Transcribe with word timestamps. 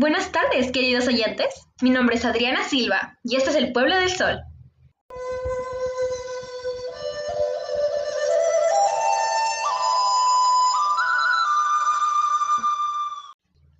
Buenas 0.00 0.30
tardes, 0.30 0.70
queridos 0.70 1.08
oyentes. 1.08 1.66
Mi 1.82 1.90
nombre 1.90 2.14
es 2.14 2.24
Adriana 2.24 2.62
Silva 2.62 3.18
y 3.24 3.34
este 3.34 3.50
es 3.50 3.56
el 3.56 3.72
Pueblo 3.72 3.96
del 3.96 4.08
Sol. 4.08 4.40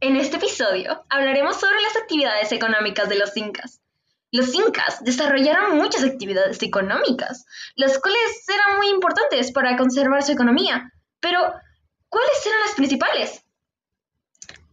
En 0.01 0.17
este 0.17 0.39
episodio 0.39 1.05
hablaremos 1.09 1.61
sobre 1.61 1.81
las 1.83 1.97
actividades 1.97 2.51
económicas 2.51 3.09
de 3.09 3.17
los 3.17 3.37
incas. 3.37 3.81
Los 4.33 4.53
incas 4.57 5.05
desarrollaron 5.05 5.79
muchas 5.79 6.03
actividades 6.03 6.61
económicas, 6.65 7.47
las 7.77 7.97
cuales 8.01 8.45
eran 8.49 8.79
muy 8.79 8.89
importantes 8.89 9.53
para 9.53 9.77
conservar 9.77 10.25
su 10.25 10.33
economía. 10.33 10.93
Pero, 11.21 11.39
¿cuáles 12.09 12.45
eran 12.45 12.61
las 12.67 12.75
principales? 12.75 13.45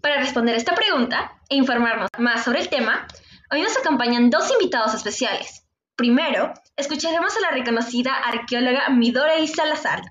Para 0.05 0.19
responder 0.19 0.53
esta 0.53 0.75
pregunta 0.75 1.33
e 1.49 1.55
informarnos 1.55 2.09
más 2.19 2.43
sobre 2.43 2.59
el 2.59 2.69
tema, 2.69 3.07
hoy 3.51 3.63
nos 3.63 3.75
acompañan 3.75 4.29
dos 4.29 4.51
invitados 4.51 4.93
especiales. 4.93 5.65
Primero, 5.95 6.53
escucharemos 6.75 7.35
a 7.35 7.39
la 7.39 7.49
reconocida 7.49 8.13
arqueóloga 8.13 8.89
Midori 8.89 9.47
Salazar, 9.47 10.03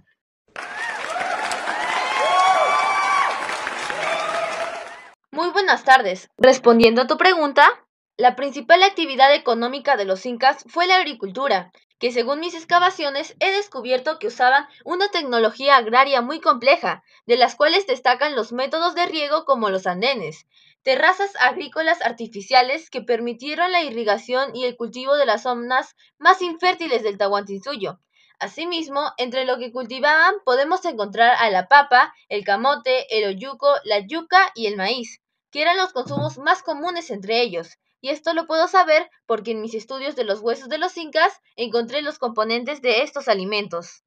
Muy 5.30 5.50
buenas 5.50 5.84
tardes. 5.84 6.28
Respondiendo 6.38 7.02
a 7.02 7.06
tu 7.06 7.16
pregunta, 7.16 7.68
la 8.16 8.36
principal 8.36 8.84
actividad 8.84 9.34
económica 9.34 9.96
de 9.96 10.04
los 10.04 10.24
incas 10.24 10.64
fue 10.68 10.86
la 10.86 10.96
agricultura, 10.96 11.72
que 11.98 12.12
según 12.12 12.38
mis 12.38 12.55
excavaciones 12.55 13.34
he 13.41 13.50
descubierto 13.50 14.20
que 14.20 14.28
usaban 14.28 14.68
una 14.84 15.09
tecnología 15.09 15.77
agraria 15.77 16.20
muy 16.22 16.41
compleja, 16.41 17.02
de 17.27 17.36
las 17.36 17.56
cuales 17.56 17.88
destacan 17.88 18.36
los 18.36 18.52
métodos 18.52 18.95
de 18.95 19.06
riego 19.06 19.45
como 19.45 19.69
los 19.69 19.88
andenes, 19.88 20.46
terrazas 20.84 21.32
agrícolas 21.41 22.02
artificiales 22.02 22.88
que 22.88 23.02
permitieron 23.02 23.72
la 23.72 23.82
irrigación 23.82 24.55
y 24.55 24.64
el 24.64 24.77
cultivo 24.77 25.16
de 25.16 25.27
las 25.27 25.42
zonas 25.42 25.97
más 26.16 26.41
infértiles 26.41 27.03
del 27.03 27.19
Tahuantinsuyo. 27.19 27.98
Asimismo, 28.38 29.12
entre 29.16 29.44
lo 29.44 29.58
que 29.58 29.72
cultivaban 29.72 30.36
podemos 30.44 30.84
encontrar 30.84 31.34
a 31.36 31.50
la 31.50 31.66
papa, 31.66 32.14
el 32.28 32.44
camote, 32.44 33.06
el 33.19 33.27
oyuco, 33.27 33.75
la 33.83 33.98
yuca 34.06 34.53
y 34.55 34.66
el 34.66 34.77
maíz 34.77 35.20
que 35.55 35.62
eran 35.62 35.77
los 35.77 35.92
consumos 35.92 36.36
más 36.36 36.64
comunes 36.64 37.12
entre 37.12 37.41
ellos, 37.41 37.78
y 38.00 38.08
esto 38.08 38.34
lo 38.34 38.48
puedo 38.48 38.66
saber 38.66 39.08
porque 39.24 39.52
en 39.52 39.60
mis 39.60 39.74
estudios 39.74 40.16
de 40.16 40.24
los 40.24 40.41
huesos 40.41 40.69
de 40.69 40.78
los 40.78 40.97
incas 40.97 41.41
encontré 41.55 42.02
los 42.02 42.19
componentes 42.19 42.83
de 42.83 43.02
estos 43.02 43.28
alimentos. 43.28 44.02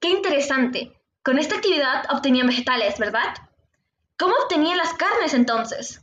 ¡Qué 0.00 0.10
interesante! 0.10 0.92
Con 1.22 1.38
esta 1.38 1.56
actividad 1.56 2.04
obtenían 2.14 2.46
vegetales, 2.46 2.98
¿verdad? 2.98 3.34
¿Cómo 4.18 4.34
obtenían 4.42 4.76
las 4.76 4.92
carnes 4.92 5.32
entonces? 5.32 6.02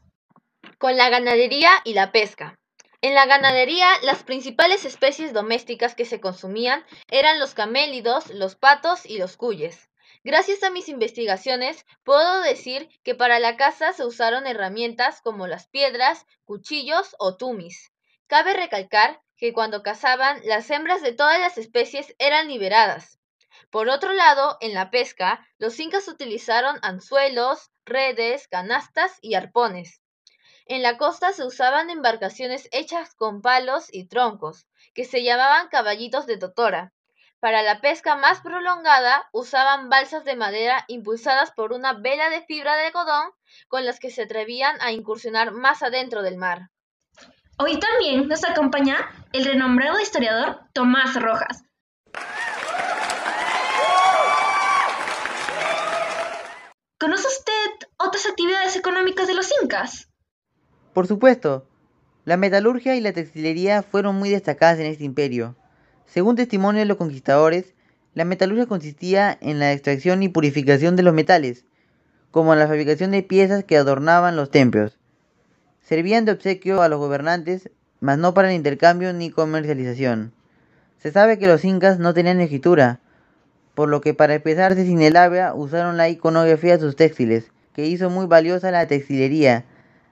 Con 0.80 0.98
la 0.98 1.10
ganadería 1.10 1.70
y 1.84 1.94
la 1.94 2.12
pesca. 2.12 2.58
En 3.02 3.14
la 3.14 3.28
ganadería, 3.28 3.90
las 4.02 4.24
principales 4.24 4.86
especies 4.86 5.34
domésticas 5.34 5.94
que 5.94 6.06
se 6.06 6.20
consumían 6.20 6.84
eran 7.12 7.40
los 7.40 7.54
camélidos, 7.54 8.32
los 8.32 8.56
patos 8.56 9.06
y 9.06 9.20
los 9.20 9.38
cuyes. 9.38 9.91
Gracias 10.24 10.64
a 10.64 10.70
mis 10.70 10.90
investigaciones, 10.90 11.86
puedo 12.04 12.42
decir 12.42 12.90
que 13.04 13.16
para 13.16 13.40
la 13.40 13.58
caza 13.58 13.94
se 13.94 14.06
usaron 14.06 14.48
herramientas 14.48 15.22
como 15.22 15.48
las 15.48 15.68
piedras, 15.68 16.26
cuchillos 16.46 17.16
o 17.20 17.38
tumis. 17.38 17.92
Cabe 18.28 18.54
recalcar 18.54 19.22
que 19.38 19.54
cuando 19.54 19.82
cazaban, 19.82 20.40
las 20.46 20.70
hembras 20.70 21.02
de 21.02 21.14
todas 21.14 21.40
las 21.40 21.58
especies 21.58 22.16
eran 22.20 22.48
liberadas. 22.48 23.20
Por 23.72 23.90
otro 23.90 24.14
lado, 24.14 24.58
en 24.62 24.74
la 24.74 24.92
pesca, 24.92 25.48
los 25.58 25.80
incas 25.80 26.08
utilizaron 26.08 26.78
anzuelos, 26.82 27.72
redes, 27.86 28.48
canastas 28.48 29.18
y 29.22 29.34
arpones. 29.34 30.02
En 30.66 30.84
la 30.84 30.98
costa 30.98 31.34
se 31.34 31.44
usaban 31.44 31.90
embarcaciones 31.90 32.70
hechas 32.72 33.16
con 33.16 33.42
palos 33.42 33.88
y 33.92 34.08
troncos, 34.08 34.68
que 34.94 35.06
se 35.06 35.24
llamaban 35.24 35.70
caballitos 35.70 36.28
de 36.28 36.38
totora. 36.38 36.94
Para 37.42 37.64
la 37.64 37.82
pesca 37.82 38.16
más 38.16 38.40
prolongada 38.42 39.28
usaban 39.32 39.90
balsas 39.90 40.24
de 40.24 40.36
madera 40.36 40.86
impulsadas 40.88 41.50
por 41.50 41.74
una 41.74 41.94
vela 41.94 42.30
de 42.30 42.44
fibra 42.44 42.76
de 42.76 42.86
algodón 42.86 43.32
con 43.68 43.84
las 43.84 44.00
que 44.00 44.12
se 44.12 44.22
atrevían 44.22 44.80
a 44.80 44.92
incursionar 44.92 45.52
más 45.52 45.82
adentro 45.82 46.22
del 46.22 46.38
mar. 46.38 46.70
Hoy 47.58 47.80
también 47.80 48.28
nos 48.28 48.44
acompaña 48.44 49.10
el 49.34 49.46
renombrado 49.46 50.00
historiador 50.00 50.60
Tomás 50.72 51.20
Rojas. 51.20 51.64
¿Conoce 57.00 57.28
usted 57.28 57.88
otras 57.98 58.28
actividades 58.28 58.76
económicas 58.76 59.28
de 59.28 59.34
los 59.34 59.52
incas? 59.64 60.10
Por 60.94 61.08
supuesto. 61.08 61.68
La 62.24 62.38
metalurgia 62.38 62.94
y 62.94 63.02
la 63.02 63.14
textilería 63.14 63.82
fueron 63.82 64.18
muy 64.18 64.30
destacadas 64.30 64.78
en 64.78 64.86
este 64.86 65.06
imperio. 65.06 65.56
Según 66.12 66.36
testimonio 66.36 66.80
de 66.82 66.88
los 66.88 66.98
conquistadores, 66.98 67.74
la 68.16 68.26
metalurgia 68.26 68.66
consistía 68.66 69.38
en 69.40 69.60
la 69.60 69.72
extracción 69.72 70.24
y 70.24 70.28
purificación 70.28 70.98
de 70.98 71.04
los 71.04 71.14
metales, 71.14 71.64
como 72.32 72.52
en 72.52 72.60
la 72.60 72.68
fabricación 72.68 73.12
de 73.12 73.24
piezas 73.24 73.64
que 73.64 73.78
adornaban 73.78 74.36
los 74.36 74.52
templos. 74.52 75.00
Servían 75.82 76.26
de 76.26 76.34
obsequio 76.34 76.82
a 76.82 76.90
los 76.90 77.00
gobernantes, 77.00 77.70
mas 78.02 78.18
no 78.18 78.34
para 78.34 78.50
el 78.50 78.58
intercambio 78.58 79.14
ni 79.14 79.30
comercialización. 79.30 80.34
Se 80.98 81.14
sabe 81.14 81.40
que 81.40 81.48
los 81.48 81.64
incas 81.64 81.98
no 81.98 82.14
tenían 82.14 82.42
escritura, 82.42 83.00
por 83.74 83.88
lo 83.88 84.02
que 84.02 84.14
para 84.14 84.36
expresarse 84.36 84.84
sin 84.84 85.02
el 85.02 85.16
habla 85.16 85.54
usaron 85.56 85.96
la 85.96 86.10
iconografía 86.10 86.76
de 86.76 86.84
sus 86.84 86.98
textiles, 86.98 87.54
que 87.72 87.88
hizo 87.88 88.10
muy 88.10 88.26
valiosa 88.26 88.70
la 88.70 88.86
textilería. 88.86 89.64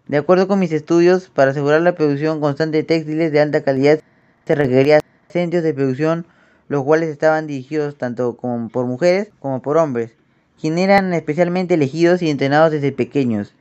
De 0.08 0.16
acuerdo 0.16 0.48
con 0.48 0.60
mis 0.60 0.72
estudios, 0.72 1.30
para 1.30 1.52
asegurar 1.52 1.82
la 1.82 1.96
producción 1.96 2.40
constante 2.40 2.78
de 2.78 2.84
textiles 2.86 3.34
de 3.34 3.42
alta 3.42 3.64
calidad 3.64 4.00
se 4.46 4.56
requería 4.56 4.99
centros 5.30 5.64
de 5.64 5.74
producción, 5.74 6.26
los 6.68 6.84
cuales 6.84 7.10
estaban 7.10 7.48
dirigidos 7.48 7.98
tanto 7.98 8.36
por 8.36 8.86
mujeres 8.86 9.30
como 9.40 9.62
por 9.62 9.78
hombres, 9.78 10.12
quienes 10.60 10.86
eran 10.86 11.14
especialmente 11.14 11.76
elegidos 11.76 12.22
y 12.22 12.30
entrenados 12.30 12.72
desde 12.72 12.92
pequeños. 12.92 13.54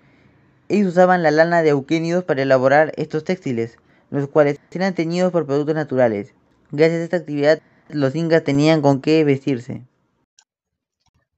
Ellos 0.68 0.88
usaban 0.88 1.22
la 1.22 1.30
lana 1.30 1.62
de 1.62 1.70
auquénidos 1.70 2.24
para 2.24 2.42
elaborar 2.42 2.92
estos 2.96 3.24
textiles, 3.24 3.78
los 4.10 4.28
cuales 4.28 4.58
eran 4.70 4.94
teñidos 4.94 5.32
por 5.32 5.46
productos 5.46 5.74
naturales. 5.74 6.34
Gracias 6.70 7.00
a 7.00 7.04
esta 7.04 7.16
actividad, 7.18 7.60
los 7.88 8.14
incas 8.14 8.44
tenían 8.44 8.82
con 8.82 9.00
qué 9.00 9.24
vestirse. 9.24 9.82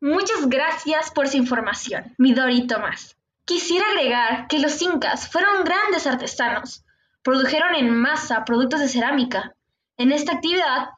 Muchas 0.01 0.49
gracias 0.49 1.11
por 1.11 1.29
su 1.29 1.37
información, 1.37 2.15
Midori 2.19 2.67
Tomás. 2.67 3.17
Quisiera 3.45 3.85
agregar 3.91 4.49
que 4.49 4.59
los 4.59 4.81
incas 4.81 5.29
fueron 5.29 5.65
grandes 5.65 6.07
artesanos. 6.07 6.85
Produjeron 7.23 7.75
en 7.75 7.95
masa 7.95 8.45
productos 8.45 8.81
de 8.81 8.89
cerámica, 8.89 9.55
en 10.01 10.13
esta 10.13 10.33
actividad, 10.33 10.89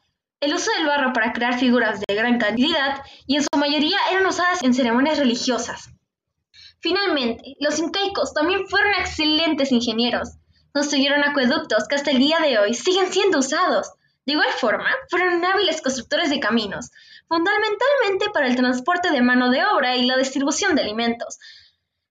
el 0.40 0.54
uso 0.54 0.70
del 0.72 0.86
barro 0.86 1.12
para 1.12 1.32
crear 1.32 1.58
figuras 1.58 2.00
de 2.00 2.14
gran 2.14 2.38
cantidad 2.38 3.02
y 3.26 3.36
en 3.36 3.42
su 3.42 3.58
mayoría 3.58 3.98
eran 4.12 4.26
usadas 4.26 4.62
en 4.62 4.74
ceremonias 4.74 5.18
religiosas. 5.18 5.90
Finalmente, 6.78 7.56
los 7.58 7.78
incaicos 7.80 8.32
también 8.32 8.66
fueron 8.68 8.92
excelentes 8.94 9.72
ingenieros. 9.72 10.36
Construyeron 10.72 11.24
acueductos 11.24 11.86
que 11.88 11.96
hasta 11.96 12.12
el 12.12 12.18
día 12.18 12.38
de 12.38 12.58
hoy 12.58 12.74
siguen 12.74 13.12
siendo 13.12 13.40
usados. 13.40 13.90
De 14.24 14.34
igual 14.34 14.50
forma, 14.50 14.88
fueron 15.10 15.44
hábiles 15.44 15.82
constructores 15.82 16.30
de 16.30 16.38
caminos, 16.38 16.90
fundamentalmente 17.26 18.30
para 18.32 18.46
el 18.46 18.54
transporte 18.54 19.10
de 19.10 19.20
mano 19.20 19.50
de 19.50 19.64
obra 19.64 19.96
y 19.96 20.06
la 20.06 20.16
distribución 20.16 20.76
de 20.76 20.82
alimentos. 20.82 21.38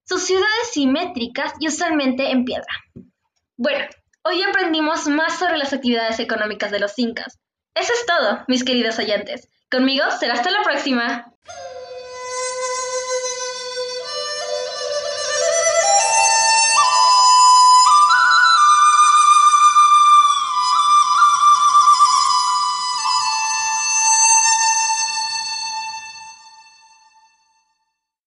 Sus 0.04 0.24
ciudades 0.24 0.72
simétricas 0.74 1.54
y 1.60 1.70
usualmente 1.70 2.32
en 2.32 2.44
piedra. 2.44 2.74
Bueno, 3.56 3.86
Hoy 4.24 4.44
aprendimos 4.44 5.08
más 5.08 5.40
sobre 5.40 5.58
las 5.58 5.74
actividades 5.74 6.20
económicas 6.20 6.70
de 6.70 6.80
los 6.80 6.98
incas. 7.00 7.40
Eso 7.74 7.92
es 7.92 8.06
todo, 8.06 8.44
mis 8.48 8.64
queridos 8.64 9.00
oyentes. 9.00 9.50
Conmigo 9.72 10.06
será 10.20 10.36
hasta 10.36 10.52
la 10.52 10.62
próxima. 10.62 11.34